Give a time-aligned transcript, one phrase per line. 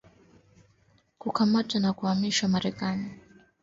[1.19, 3.09] kukamatwa na kuhamishiwa Marekani